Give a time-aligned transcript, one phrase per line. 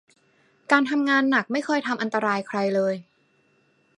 [0.71, 2.95] การทำงานหนักไม่เคยทำอันตรายใครเลย